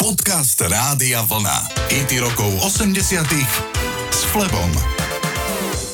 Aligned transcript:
Podcast 0.00 0.56
Rádia 0.64 1.20
Vlna. 1.28 1.76
IT 1.92 2.24
rokov 2.24 2.48
80 2.64 3.20
s 4.08 4.24
Flebom. 4.32 4.72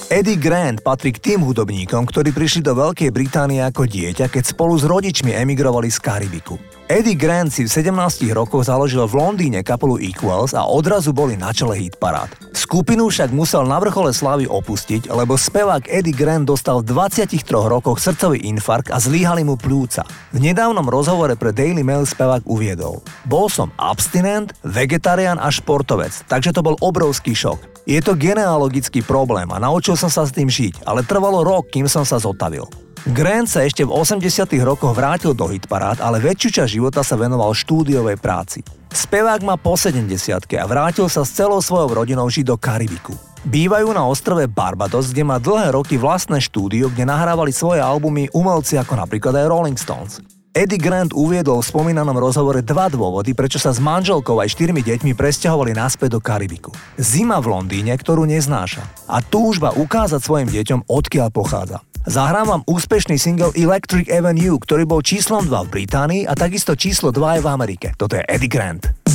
Eddie 0.07 0.39
Grant 0.39 0.79
patrí 0.79 1.11
k 1.11 1.19
tým 1.19 1.43
hudobníkom, 1.43 2.07
ktorí 2.07 2.31
prišli 2.31 2.63
do 2.63 2.79
Veľkej 2.79 3.11
Británie 3.11 3.59
ako 3.67 3.83
dieťa, 3.83 4.31
keď 4.31 4.55
spolu 4.55 4.79
s 4.79 4.87
rodičmi 4.87 5.35
emigrovali 5.35 5.91
z 5.91 5.99
Karibiku. 5.99 6.55
Eddie 6.87 7.19
Grant 7.19 7.51
si 7.51 7.67
v 7.67 7.91
17 7.91 8.31
rokoch 8.31 8.63
založil 8.63 9.03
v 9.11 9.19
Londýne 9.19 9.67
kapelu 9.67 9.99
Equals 9.99 10.55
a 10.55 10.71
odrazu 10.71 11.11
boli 11.11 11.35
na 11.35 11.51
čele 11.51 11.75
hit 11.75 11.99
parád. 11.99 12.31
Skupinu 12.55 13.11
však 13.11 13.35
musel 13.35 13.67
na 13.67 13.83
vrchole 13.83 14.15
slávy 14.15 14.47
opustiť, 14.47 15.11
lebo 15.11 15.35
spevák 15.35 15.91
Eddie 15.91 16.15
Grant 16.15 16.47
dostal 16.47 16.87
v 16.87 16.95
23 16.95 17.43
rokoch 17.51 17.99
srdcový 17.99 18.47
infarkt 18.47 18.95
a 18.95 19.03
zlíhali 19.03 19.43
mu 19.43 19.59
plúca. 19.59 20.07
V 20.31 20.39
nedávnom 20.39 20.87
rozhovore 20.87 21.35
pre 21.35 21.51
Daily 21.51 21.83
Mail 21.83 22.07
spevák 22.07 22.47
uviedol 22.47 23.03
Bol 23.27 23.51
som 23.51 23.75
abstinent, 23.83 24.55
vegetarián 24.63 25.43
a 25.43 25.51
športovec, 25.51 26.23
takže 26.31 26.55
to 26.55 26.63
bol 26.63 26.79
obrovský 26.79 27.35
šok. 27.35 27.83
Je 27.91 27.99
to 27.99 28.15
genealogický 28.15 29.03
problém 29.03 29.51
a 29.51 29.59
naučil 29.59 29.99
som 29.99 30.07
sa 30.07 30.23
s 30.23 30.31
tým 30.31 30.47
žiť, 30.47 30.87
ale 30.87 31.03
trvalo 31.03 31.43
rok, 31.43 31.67
kým 31.67 31.91
som 31.91 32.07
sa 32.07 32.23
zotavil. 32.23 32.86
Grant 33.07 33.47
sa 33.47 33.63
ešte 33.63 33.87
v 33.87 33.95
80 33.95 34.51
rokoch 34.67 34.91
vrátil 34.91 35.31
do 35.31 35.47
hitparád, 35.47 36.03
ale 36.03 36.19
väčšiu 36.19 36.59
časť 36.59 36.71
života 36.75 37.07
sa 37.07 37.15
venoval 37.15 37.55
štúdiovej 37.55 38.19
práci. 38.19 38.67
Spevák 38.91 39.47
má 39.47 39.55
po 39.55 39.79
70 39.79 40.11
a 40.35 40.65
vrátil 40.67 41.07
sa 41.07 41.23
s 41.23 41.31
celou 41.31 41.63
svojou 41.63 42.03
rodinou 42.03 42.27
žiť 42.27 42.43
do 42.43 42.59
Karibiku. 42.59 43.15
Bývajú 43.47 43.95
na 43.95 44.03
ostrove 44.11 44.43
Barbados, 44.51 45.15
kde 45.15 45.23
má 45.23 45.39
dlhé 45.39 45.79
roky 45.79 45.95
vlastné 45.95 46.43
štúdio, 46.43 46.91
kde 46.91 47.07
nahrávali 47.07 47.55
svoje 47.55 47.79
albumy 47.79 48.27
umelci 48.35 48.75
ako 48.75 48.99
napríklad 48.99 49.39
aj 49.39 49.47
Rolling 49.55 49.79
Stones. 49.79 50.19
Eddie 50.51 50.83
Grant 50.83 51.15
uviedol 51.15 51.63
v 51.63 51.69
spomínanom 51.71 52.19
rozhovore 52.19 52.59
dva 52.59 52.91
dôvody, 52.91 53.39
prečo 53.39 53.63
sa 53.63 53.71
s 53.71 53.79
manželkou 53.79 54.35
aj 54.43 54.51
štyrmi 54.51 54.83
deťmi 54.83 55.15
presťahovali 55.15 55.79
naspäť 55.79 56.19
do 56.19 56.21
Karibiku. 56.25 56.75
Zima 56.99 57.39
v 57.39 57.55
Londýne, 57.55 57.95
ktorú 57.95 58.27
neznáša. 58.27 58.83
A 59.07 59.23
túžba 59.23 59.71
ukázať 59.71 60.19
svojim 60.19 60.51
deťom, 60.51 60.91
odkiaľ 60.91 61.31
pochádza. 61.31 61.87
Zahrám 62.07 62.47
vám 62.47 62.63
úspešný 62.71 63.19
single 63.19 63.51
Electric 63.59 64.07
Avenue, 64.15 64.63
ktorý 64.63 64.87
bol 64.87 65.03
číslom 65.03 65.43
2 65.51 65.67
v 65.67 65.73
Británii 65.75 66.23
a 66.31 66.39
takisto 66.39 66.79
číslo 66.79 67.11
2 67.11 67.19
aj 67.19 67.41
v 67.43 67.49
Amerike. 67.51 67.89
Toto 67.99 68.15
je 68.15 68.23
Eddie 68.31 68.47
Grant. 68.47 69.06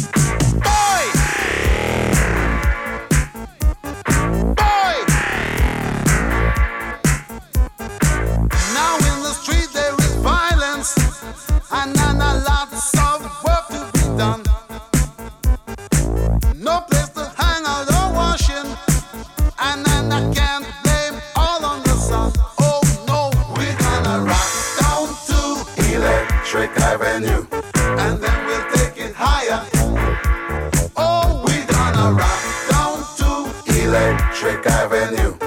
Warwick 34.51 34.67
Avenue. 34.67 35.40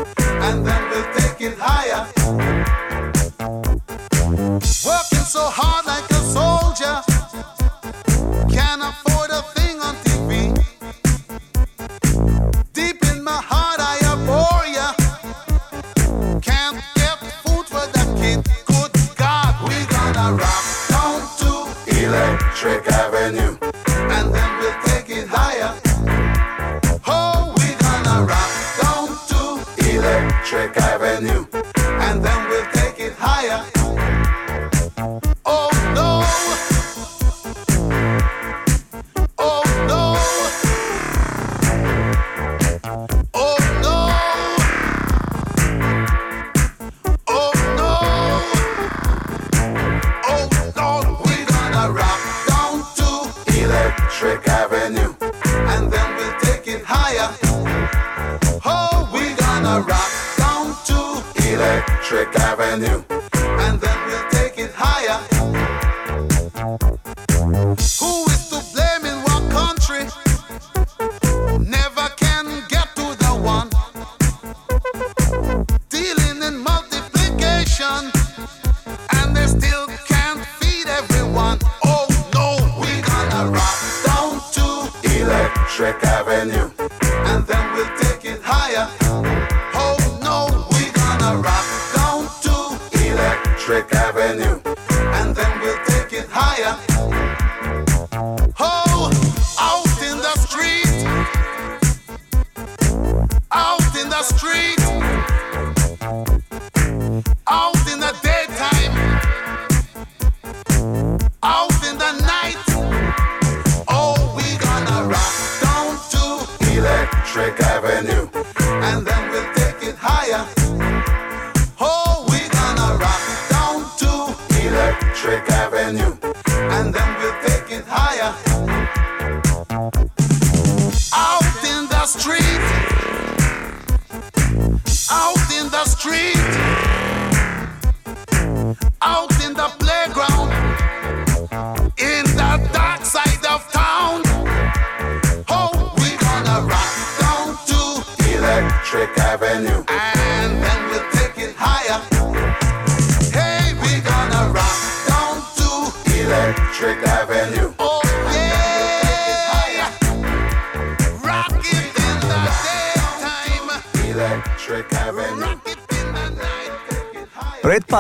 new. 31.25 31.54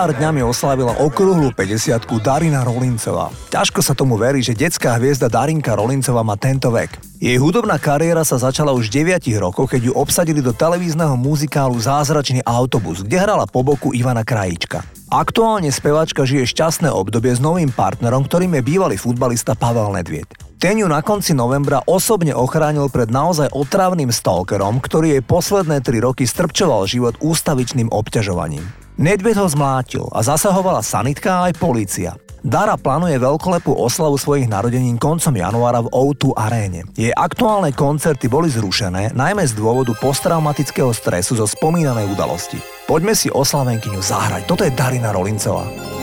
Pár 0.04 0.20
dňami 0.20 0.44
oslavila 0.44 1.00
okrúhlu 1.00 1.48
50 1.56 1.96
Darina 2.20 2.60
Rolincová. 2.60 3.32
Ťažko 3.48 3.80
sa 3.80 3.96
tomu 3.96 4.20
verí, 4.20 4.44
že 4.44 4.52
detská 4.52 5.00
hviezda 5.00 5.32
Darinka 5.32 5.72
Rolincová 5.72 6.20
má 6.20 6.36
tento 6.36 6.68
vek. 6.68 7.00
Jej 7.24 7.40
hudobná 7.40 7.80
kariéra 7.80 8.20
sa 8.20 8.36
začala 8.36 8.76
už 8.76 8.92
v 8.92 9.16
9 9.16 9.24
rokoch, 9.40 9.72
keď 9.72 9.88
ju 9.88 9.92
obsadili 9.96 10.44
do 10.44 10.52
televízneho 10.52 11.16
muzikálu 11.16 11.80
Zázračný 11.80 12.44
autobus, 12.44 13.00
kde 13.00 13.16
hrala 13.16 13.48
po 13.48 13.64
boku 13.64 13.96
Ivana 13.96 14.28
Krajíčka. 14.28 14.84
Aktuálne 15.08 15.72
speváčka 15.72 16.28
žije 16.28 16.52
šťastné 16.52 16.92
obdobie 16.92 17.32
s 17.32 17.40
novým 17.40 17.72
partnerom, 17.72 18.28
ktorým 18.28 18.60
je 18.60 18.62
bývalý 18.76 19.00
futbalista 19.00 19.56
Pavel 19.56 19.88
Nedvied. 19.88 20.28
Ten 20.60 20.84
ju 20.84 20.84
na 20.84 21.00
konci 21.00 21.32
novembra 21.32 21.80
osobne 21.88 22.36
ochránil 22.36 22.92
pred 22.92 23.08
naozaj 23.08 23.56
otravným 23.56 24.12
stalkerom, 24.12 24.84
ktorý 24.84 25.16
jej 25.16 25.22
posledné 25.24 25.80
tri 25.80 25.96
roky 26.04 26.28
strpčoval 26.28 26.84
život 26.84 27.16
ústavičným 27.24 27.88
obťažovaním. 27.88 28.83
Nedvied 28.94 29.35
ho 29.35 29.50
zmlátil 29.50 30.06
a 30.14 30.23
zasahovala 30.23 30.79
sanitka 30.79 31.50
aj 31.50 31.58
polícia. 31.58 32.14
Dara 32.44 32.79
plánuje 32.79 33.19
veľkolepú 33.19 33.73
oslavu 33.75 34.20
svojich 34.20 34.46
narodenín 34.46 35.00
koncom 35.00 35.32
januára 35.32 35.82
v 35.82 35.91
O2 35.91 36.37
aréne. 36.37 36.87
Jej 36.94 37.11
aktuálne 37.11 37.75
koncerty 37.75 38.31
boli 38.31 38.52
zrušené, 38.52 39.17
najmä 39.17 39.43
z 39.49 39.56
dôvodu 39.58 39.96
posttraumatického 39.99 40.93
stresu 40.94 41.41
zo 41.41 41.49
spomínanej 41.49 42.06
udalosti. 42.12 42.61
Poďme 42.85 43.17
si 43.17 43.32
oslavenkyňu 43.32 43.99
zahrať. 43.99 44.46
Toto 44.46 44.62
je 44.62 44.76
Darina 44.76 45.11
Rolincová. 45.11 45.94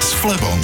S 0.00 0.16
Flebom. 0.16 0.56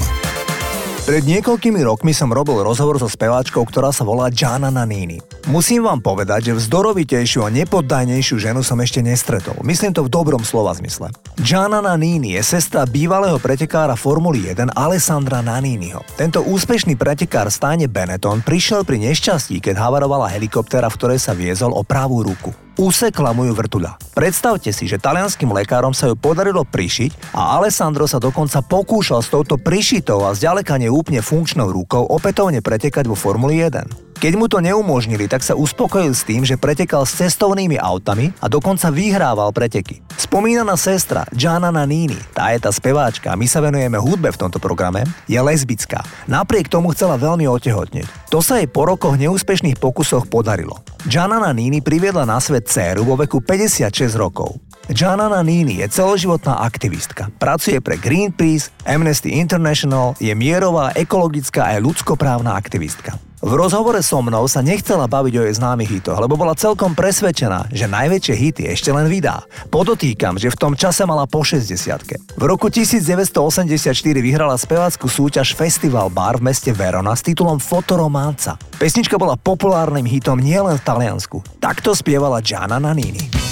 Pred 1.05 1.29
niekoľkými 1.29 1.85
rokmi 1.85 2.17
som 2.17 2.33
robil 2.33 2.57
rozhovor 2.65 2.97
so 2.97 3.05
speváčkou, 3.05 3.61
ktorá 3.69 3.93
sa 3.93 4.01
volá 4.01 4.33
Gianna 4.33 4.73
Nanini. 4.73 5.38
Musím 5.47 5.87
vám 5.87 6.03
povedať, 6.03 6.51
že 6.51 6.59
vzdorovitejšiu 6.59 7.47
a 7.47 7.55
nepoddajnejšiu 7.55 8.37
ženu 8.43 8.67
som 8.67 8.83
ešte 8.83 8.99
nestretol. 8.99 9.55
Myslím 9.63 9.95
to 9.95 10.03
v 10.03 10.11
dobrom 10.11 10.43
slova 10.43 10.75
zmysle. 10.75 11.15
Gianna 11.39 11.79
Nanini 11.79 12.35
je 12.35 12.43
sestra 12.43 12.83
bývalého 12.83 13.39
pretekára 13.39 13.95
Formuly 13.95 14.51
1 14.51 14.75
Alessandra 14.75 15.39
Naniniho. 15.39 16.03
Tento 16.19 16.43
úspešný 16.43 16.99
pretekár 16.99 17.47
stáne 17.55 17.87
Benetton 17.87 18.43
prišiel 18.43 18.83
pri 18.83 18.99
nešťastí, 19.07 19.63
keď 19.63 19.79
havarovala 19.79 20.27
helikoptéra, 20.35 20.91
v 20.91 20.99
ktorej 20.99 21.21
sa 21.23 21.37
viezol 21.39 21.71
o 21.71 21.87
pravú 21.87 22.27
ruku 22.27 22.51
usekla 22.79 23.35
moju 23.35 23.59
vrtuľa. 23.59 23.99
Predstavte 24.15 24.71
si, 24.71 24.87
že 24.87 25.03
talianským 25.03 25.51
lekárom 25.51 25.91
sa 25.91 26.07
ju 26.07 26.15
podarilo 26.15 26.63
prišiť 26.63 27.35
a 27.35 27.59
Alessandro 27.59 28.07
sa 28.07 28.23
dokonca 28.23 28.63
pokúšal 28.63 29.21
s 29.21 29.35
touto 29.35 29.59
prišitou 29.59 30.23
a 30.23 30.33
zďaleka 30.33 30.79
neúplne 30.79 31.19
funkčnou 31.19 31.75
rukou 31.75 32.07
opätovne 32.07 32.63
pretekať 32.63 33.11
vo 33.11 33.19
Formuli 33.19 33.59
1. 33.67 34.08
Keď 34.19 34.35
mu 34.35 34.51
to 34.51 34.59
neumožnili, 34.59 35.31
tak 35.31 35.47
sa 35.47 35.55
uspokojil 35.55 36.11
s 36.11 36.27
tým, 36.27 36.43
že 36.43 36.59
pretekal 36.59 37.07
s 37.07 37.23
cestovnými 37.23 37.79
autami 37.79 38.35
a 38.43 38.51
dokonca 38.51 38.91
vyhrával 38.91 39.55
preteky. 39.55 40.03
Spomínaná 40.19 40.75
sestra 40.75 41.23
Gianna 41.31 41.71
Nini, 41.87 42.19
tá 42.35 42.51
je 42.51 42.59
tá 42.59 42.75
speváčka 42.75 43.39
my 43.39 43.47
sa 43.47 43.63
venujeme 43.63 43.95
hudbe 43.95 44.35
v 44.35 44.41
tomto 44.43 44.59
programe, 44.59 45.07
je 45.31 45.39
lesbická. 45.39 46.03
Napriek 46.27 46.67
tomu 46.67 46.91
chcela 46.99 47.15
veľmi 47.15 47.47
otehotneť. 47.47 48.35
To 48.35 48.43
sa 48.43 48.59
jej 48.59 48.67
po 48.67 48.91
rokoch 48.91 49.15
neúspešných 49.15 49.79
pokusoch 49.79 50.27
podarilo. 50.27 50.83
Gianna 51.07 51.55
Nini 51.55 51.79
priviedla 51.79 52.27
na 52.27 52.43
svet 52.43 52.67
dceru 52.67 53.07
vo 53.07 53.15
veku 53.15 53.39
56 53.39 54.19
rokov. 54.19 54.68
Gianna 54.89 55.45
Nini 55.45 55.85
je 55.85 55.87
celoživotná 55.93 56.65
aktivistka. 56.65 57.29
Pracuje 57.37 57.77
pre 57.85 58.01
Greenpeace, 58.01 58.73
Amnesty 58.89 59.37
International, 59.37 60.17
je 60.17 60.33
mierová, 60.33 60.97
ekologická 60.97 61.69
a 61.69 61.77
ľudskoprávna 61.77 62.57
aktivistka. 62.57 63.21
V 63.39 63.53
rozhovore 63.55 64.01
so 64.03 64.19
mnou 64.19 64.49
sa 64.51 64.65
nechcela 64.65 65.07
baviť 65.07 65.35
o 65.39 65.43
jej 65.47 65.55
známych 65.55 66.01
hitoch, 66.01 66.19
lebo 66.19 66.35
bola 66.35 66.59
celkom 66.59 66.97
presvedčená, 66.97 67.71
že 67.71 67.87
najväčšie 67.87 68.35
hity 68.35 68.63
ešte 68.73 68.91
len 68.91 69.07
vydá. 69.07 69.47
Podotýkam, 69.71 70.41
že 70.41 70.51
v 70.51 70.59
tom 70.59 70.73
čase 70.75 71.07
mala 71.07 71.29
po 71.29 71.47
60 71.47 72.35
V 72.35 72.45
roku 72.49 72.67
1984 72.73 73.95
vyhrala 74.19 74.59
spevácku 74.59 75.07
súťaž 75.07 75.55
Festival 75.55 76.11
Bar 76.11 76.43
v 76.43 76.51
meste 76.51 76.75
Verona 76.75 77.15
s 77.15 77.23
titulom 77.23 77.63
Fotoromanca. 77.63 78.59
Pesnička 78.81 79.15
bola 79.21 79.39
populárnym 79.39 80.09
hitom 80.09 80.41
nielen 80.41 80.81
v 80.81 80.83
Taliansku. 80.83 81.39
Takto 81.63 81.95
spievala 81.95 82.43
Gianna 82.43 82.83
Nannini. 82.83 83.48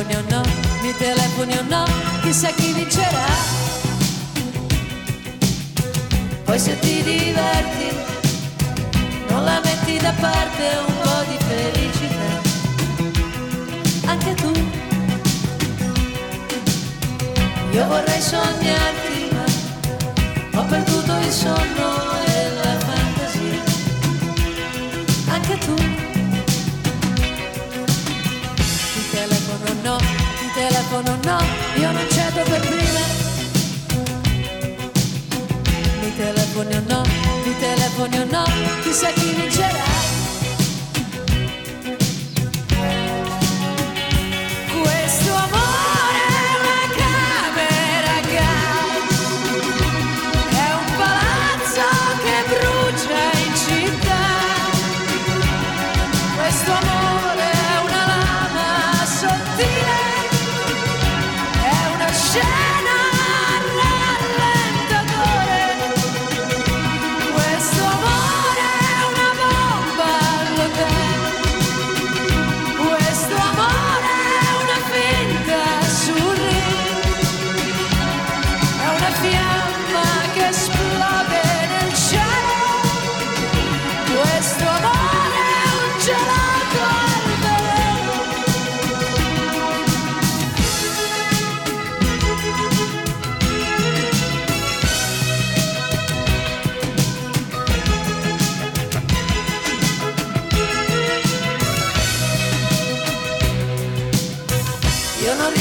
Telefoni 0.00 0.16
o 0.16 0.22
no, 0.30 0.42
mi 0.82 0.94
telefoni 0.96 1.56
o 1.58 1.62
no, 1.68 1.84
chissà 2.22 2.48
chi 2.52 2.72
vincerà. 2.72 3.26
Poi 6.44 6.58
se 6.58 6.78
ti 6.78 7.02
diverti, 7.02 7.88
non 9.28 9.44
la 9.44 9.60
metti 9.62 9.98
da 9.98 10.12
parte 10.18 10.78
un 10.86 10.94
po' 11.02 11.24
di 11.28 11.38
felicità. 11.48 12.30
Anche 14.06 14.34
tu. 14.34 14.52
Io 17.72 17.86
vorrei 17.86 18.20
sognarti, 18.20 19.28
ma 20.52 20.60
ho 20.60 20.64
perduto 20.64 21.16
il 21.18 21.30
sonno 21.30 21.99
telefono 30.90 31.16
no, 31.24 31.38
io 31.76 31.92
non 31.92 32.06
cedo 32.10 32.42
per 32.42 32.60
prima. 32.60 33.00
Mi 36.00 36.16
telefoni 36.16 36.74
o 36.74 36.82
no, 36.88 37.02
mi 37.44 37.58
telefoni 37.58 38.18
o 38.18 38.24
no, 38.24 38.44
chissà 38.82 39.10
chi 39.12 39.32
vincerà. 39.34 39.49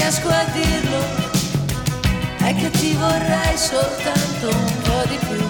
Riesco 0.10 0.30
a 0.30 0.44
dirlo, 0.46 1.06
è 2.40 2.56
che 2.56 2.72
ti 2.72 2.94
vorrei 2.94 3.56
soltanto 3.56 4.48
un 4.48 4.82
po' 4.82 5.04
di 5.08 5.18
più. 5.18 5.50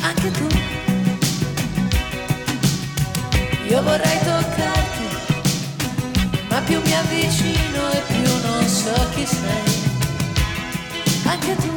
Anche 0.00 0.30
tu. 0.30 0.46
Io 3.66 3.82
vorrei 3.82 4.18
toccarti, 4.22 5.06
ma 6.48 6.60
più 6.60 6.80
mi 6.84 6.94
avvicino 6.94 7.90
e 7.90 8.02
più 8.06 8.30
non 8.46 8.68
so 8.68 9.08
chi 9.14 9.26
sei. 9.26 9.72
Anche 11.24 11.56
tu. 11.56 11.72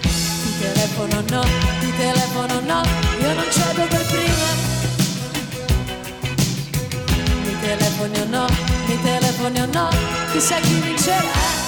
Ti 0.00 0.58
telefono 0.58 1.22
no, 1.30 1.71
not, 9.72 9.90
que 10.32 10.40
ça 10.40 10.60
qui 10.60 10.74
m'échelle. 10.80 11.61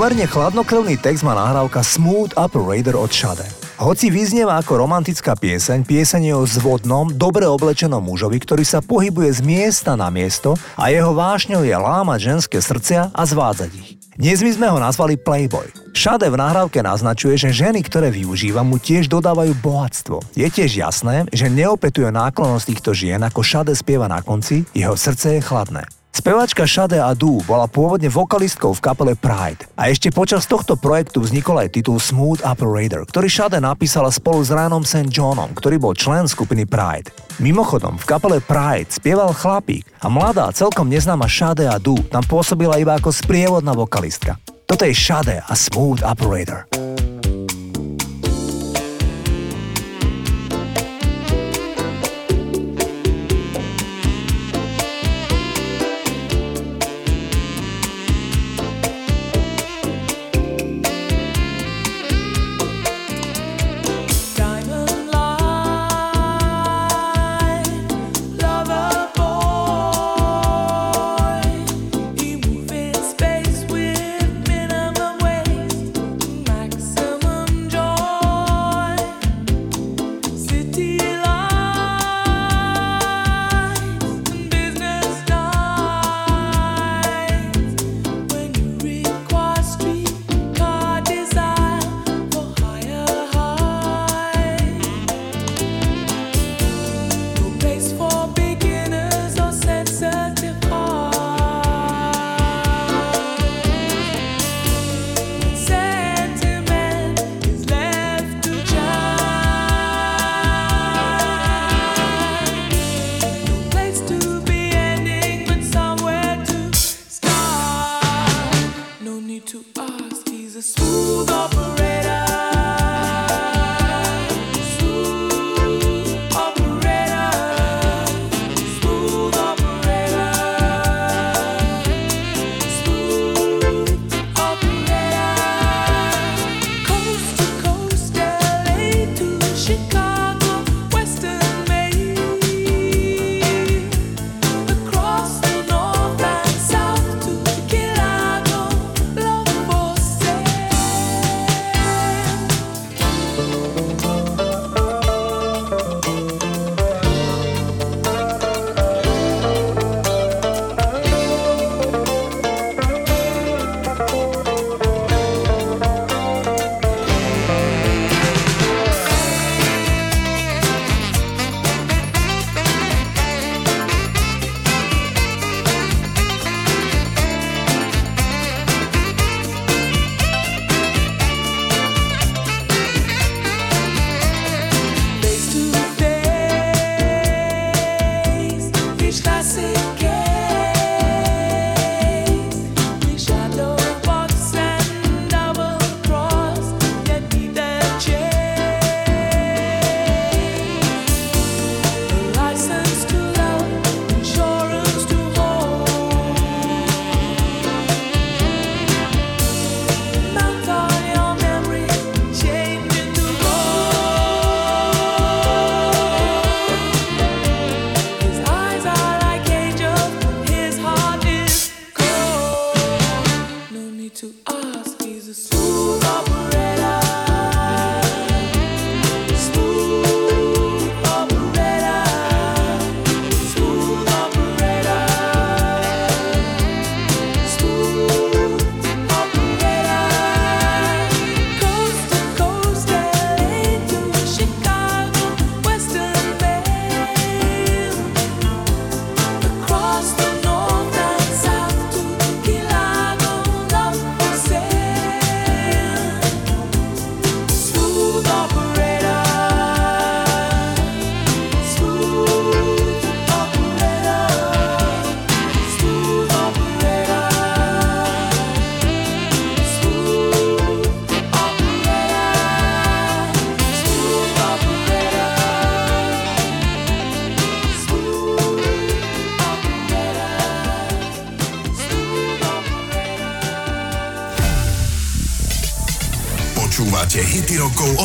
Pomerne 0.00 0.24
chladnokrvný 0.24 0.96
text 0.96 1.20
má 1.20 1.36
nahrávka 1.36 1.84
Smooth 1.84 2.32
Operator 2.32 2.96
od 2.96 3.12
Shade. 3.12 3.44
Hoci 3.76 4.08
vyznieva 4.08 4.56
ako 4.56 4.80
romantická 4.80 5.36
pieseň, 5.36 5.84
pieseň 5.84 6.22
je 6.24 6.34
o 6.40 6.48
zvodnom, 6.48 7.12
dobre 7.12 7.44
oblečenom 7.44 8.00
mužovi, 8.00 8.40
ktorý 8.40 8.64
sa 8.64 8.80
pohybuje 8.80 9.28
z 9.28 9.40
miesta 9.44 10.00
na 10.00 10.08
miesto 10.08 10.56
a 10.80 10.88
jeho 10.88 11.12
vášňou 11.12 11.68
je 11.68 11.76
lámať 11.76 12.32
ženské 12.32 12.64
srdcia 12.64 13.12
a 13.12 13.22
zvádzať 13.28 13.70
ich. 13.76 14.00
Dnes 14.16 14.40
my 14.40 14.50
sme 14.56 14.72
ho 14.72 14.80
nazvali 14.80 15.20
Playboy. 15.20 15.68
Šade 15.92 16.32
v 16.32 16.40
nahrávke 16.40 16.80
naznačuje, 16.80 17.36
že 17.36 17.52
ženy, 17.52 17.84
ktoré 17.84 18.08
využíva, 18.08 18.64
mu 18.64 18.80
tiež 18.80 19.04
dodávajú 19.04 19.52
bohatstvo. 19.60 20.24
Je 20.32 20.48
tiež 20.48 20.80
jasné, 20.80 21.28
že 21.28 21.52
neopetuje 21.52 22.08
náklonosť 22.08 22.64
týchto 22.72 22.96
žien, 22.96 23.20
ako 23.20 23.44
Šade 23.44 23.76
spieva 23.76 24.08
na 24.08 24.24
konci, 24.24 24.64
jeho 24.72 24.96
srdce 24.96 25.36
je 25.36 25.44
chladné. 25.44 25.84
Spevačka 26.10 26.66
Shade 26.66 26.98
Adu 26.98 27.38
bola 27.46 27.70
pôvodne 27.70 28.10
vokalistkou 28.10 28.74
v 28.74 28.82
kapele 28.82 29.14
Pride 29.14 29.62
a 29.78 29.94
ešte 29.94 30.10
počas 30.10 30.42
tohto 30.42 30.74
projektu 30.74 31.22
vznikol 31.22 31.62
aj 31.62 31.78
titul 31.78 32.02
Smooth 32.02 32.42
Operator, 32.42 33.06
ktorý 33.06 33.30
Shade 33.30 33.62
napísala 33.62 34.10
spolu 34.10 34.42
s 34.42 34.50
Ryanom 34.50 34.82
St. 34.82 35.06
Johnom, 35.06 35.54
ktorý 35.54 35.78
bol 35.78 35.94
člen 35.94 36.26
skupiny 36.26 36.66
Pride. 36.66 37.14
Mimochodom, 37.38 37.94
v 37.94 38.08
kapele 38.10 38.38
Pride 38.42 38.90
spieval 38.90 39.30
chlapík 39.30 39.86
a 40.02 40.10
mladá, 40.10 40.50
celkom 40.50 40.90
neznáma 40.90 41.30
Shade 41.30 41.70
Adu 41.70 41.94
tam 42.10 42.26
pôsobila 42.26 42.74
iba 42.82 42.98
ako 42.98 43.14
sprievodná 43.14 43.70
vokalistka. 43.70 44.34
Toto 44.66 44.82
je 44.82 44.94
Shade 44.94 45.38
a 45.46 45.54
Smooth 45.54 46.02
Operator. 46.02 46.66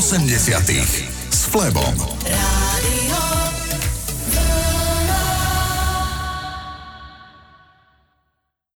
80 0.06 1.10
s 1.32 1.46
Flebom. 1.46 2.14